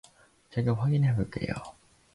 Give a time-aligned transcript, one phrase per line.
[0.49, 1.53] 제가 확인해 볼게요.